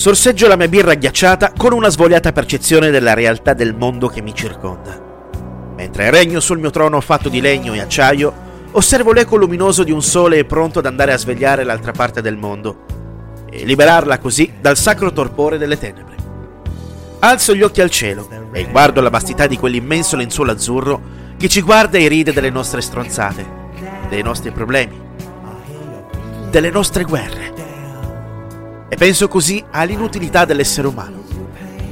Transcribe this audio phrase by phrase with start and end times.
[0.00, 4.34] Sorseggio la mia birra ghiacciata con una svogliata percezione della realtà del mondo che mi
[4.34, 4.98] circonda.
[5.76, 8.32] Mentre regno sul mio trono fatto di legno e acciaio,
[8.70, 12.86] osservo l'eco luminoso di un sole pronto ad andare a svegliare l'altra parte del mondo
[13.50, 16.16] e liberarla così dal sacro torpore delle tenebre.
[17.18, 21.02] Alzo gli occhi al cielo e guardo la vastità di quell'immenso lenzuolo azzurro
[21.36, 23.46] che ci guarda e ride delle nostre stronzate,
[24.08, 24.98] dei nostri problemi,
[26.48, 27.59] delle nostre guerre.
[28.92, 31.22] E penso così all'inutilità dell'essere umano,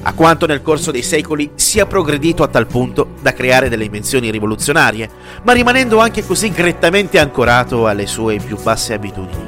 [0.03, 4.33] a quanto nel corso dei secoli sia progredito a tal punto da creare delle invenzioni
[4.33, 5.09] rivoluzionarie,
[5.45, 9.47] ma rimanendo anche così grettamente ancorato alle sue più basse abitudini.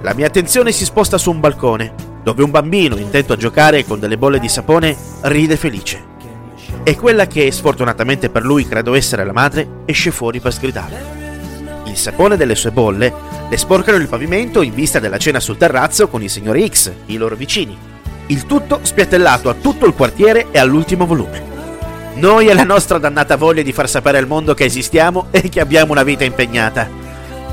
[0.00, 4.00] La mia attenzione si sposta su un balcone, dove un bambino intento a giocare con
[4.00, 6.02] delle bolle di sapone ride felice.
[6.82, 11.18] E quella che, sfortunatamente per lui credo essere la madre, esce fuori per sgridare.
[11.84, 13.12] Il sapone delle sue bolle
[13.50, 17.16] le sporcano il pavimento in vista della cena sul terrazzo con i signori X, i
[17.16, 17.76] loro vicini.
[18.26, 21.42] Il tutto spiattellato a tutto il quartiere e all'ultimo volume.
[22.14, 25.58] Noi e la nostra dannata voglia di far sapere al mondo che esistiamo e che
[25.58, 26.88] abbiamo una vita impegnata.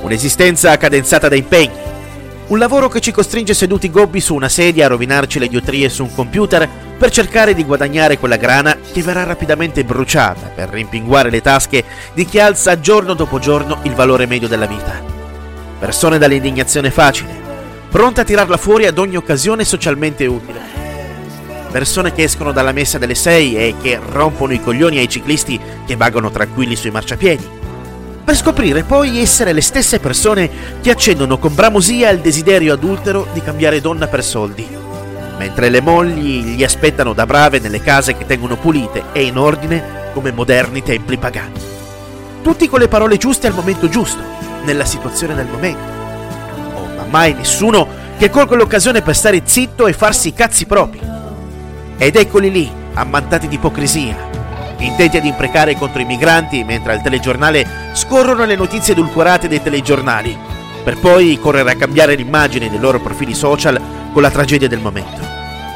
[0.01, 1.73] Un'esistenza cadenzata da impegni,
[2.49, 6.03] un lavoro che ci costringe seduti gobbi su una sedia a rovinarci le diotrie su
[6.03, 11.41] un computer per cercare di guadagnare quella grana che verrà rapidamente bruciata per rimpinguare le
[11.41, 15.16] tasche di chi alza giorno dopo giorno il valore medio della vita.
[15.79, 17.35] Persone dall'indignazione facile,
[17.89, 20.59] pronte a tirarla fuori ad ogni occasione socialmente utile.
[21.71, 25.95] Persone che escono dalla messa delle sei e che rompono i coglioni ai ciclisti che
[25.95, 27.55] vagano tranquilli sui marciapiedi
[28.27, 30.49] per scoprire poi essere le stesse persone
[30.81, 34.67] che accendono con bramosia il desiderio adultero di cambiare donna per soldi,
[35.37, 40.11] mentre le mogli gli aspettano da brave nelle case che tengono pulite e in ordine
[40.11, 41.53] come moderni templi pagani.
[42.43, 44.21] Tutti con le parole giuste al momento giusto,
[44.67, 45.81] nella situazione del momento.
[46.75, 47.87] Oh, ma mai nessuno
[48.17, 50.99] che colga l'occasione per stare zitto e farsi i cazzi propri.
[51.97, 54.15] Ed eccoli lì, ammantati di ipocrisia,
[54.79, 60.37] intenti ad imprecare contro i migranti mentre al telegiornale scorrono le notizie edulcorate dei telegiornali,
[60.83, 63.79] per poi correre a cambiare l'immagine dei loro profili social
[64.11, 65.21] con la tragedia del momento,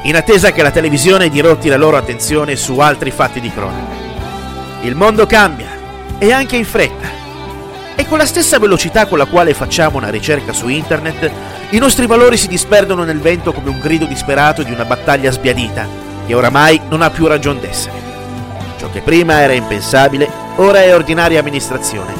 [0.03, 3.99] in attesa che la televisione dirotti la loro attenzione su altri fatti di cronaca.
[4.81, 5.79] Il mondo cambia,
[6.17, 7.20] e anche in fretta.
[8.01, 11.31] E con la stessa velocità con la quale facciamo una ricerca su internet,
[11.69, 15.87] i nostri valori si disperdono nel vento come un grido disperato di una battaglia sbiadita,
[16.25, 18.01] che oramai non ha più ragion d'essere.
[18.79, 22.11] Ciò che prima era impensabile, ora è ordinaria amministrazione.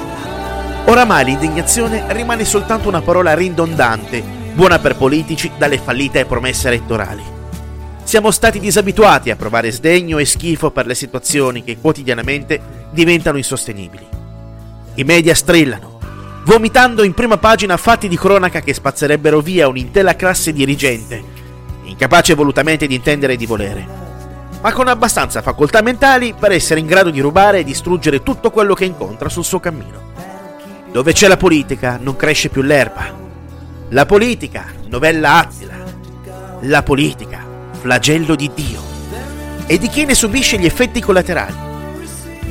[0.86, 7.24] Oramai l'indignazione rimane soltanto una parola ridondante, buona per politici dalle fallite promesse elettorali.
[8.03, 12.62] Siamo stati disabituati a provare sdegno e schifo per le situazioni che quotidianamente
[12.92, 14.19] diventano insostenibili.
[14.96, 16.00] I media strillano,
[16.46, 21.24] vomitando in prima pagina fatti di cronaca che spazzerebbero via un'intera classe dirigente,
[21.84, 24.01] incapace volutamente di intendere e di volere
[24.62, 28.75] ma con abbastanza facoltà mentali per essere in grado di rubare e distruggere tutto quello
[28.75, 30.09] che incontra sul suo cammino.
[30.91, 33.12] Dove c'è la politica non cresce più l'erba.
[33.90, 35.74] La politica, novella Attila.
[36.62, 37.44] La politica,
[37.80, 38.81] flagello di Dio.
[39.66, 41.69] E di chi ne subisce gli effetti collaterali.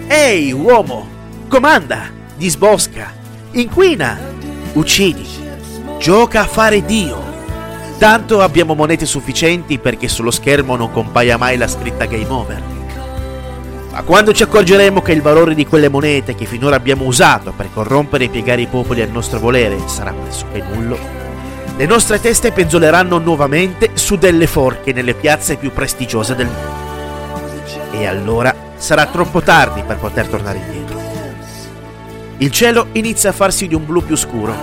[0.09, 1.09] Ehi, uomo,
[1.49, 3.13] comanda, disbosca,
[3.51, 4.19] inquina,
[4.73, 5.27] uccidi,
[5.99, 7.23] gioca a fare Dio.
[7.99, 12.63] Tanto abbiamo monete sufficienti perché sullo schermo non compaia mai la scritta Game Over.
[13.91, 17.69] Ma quando ci accorgeremo che il valore di quelle monete che finora abbiamo usato per
[17.75, 20.99] corrompere e piegare i popoli al nostro volere sarà pressoché nullo,
[21.77, 27.99] le nostre teste penzoleranno nuovamente su delle forche nelle piazze più prestigiose del mondo.
[27.99, 31.00] E allora sarà troppo tardi per poter tornare indietro.
[32.41, 34.57] Il cielo inizia a farsi di un blu più scuro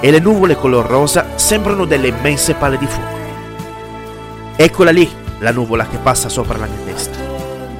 [0.00, 3.16] e le nuvole color rosa sembrano delle immense palle di fuoco.
[4.56, 5.06] Eccola lì,
[5.40, 7.18] la nuvola che passa sopra la mia testa,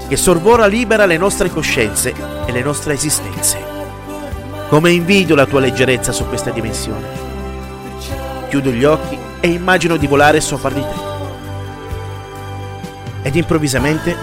[0.07, 2.13] che sorvora libera le nostre coscienze
[2.45, 3.59] e le nostre esistenze.
[4.69, 7.07] Come invidio la tua leggerezza su questa dimensione.
[8.51, 11.07] Chiudo gli occhi e immagino di volare sopra di te.
[13.23, 14.15] Ed improvvisamente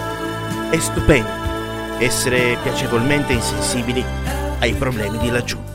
[0.70, 1.44] è stupendo
[1.98, 4.06] essere piacevolmente insensibili
[4.66, 5.75] ai problemi di laggiù.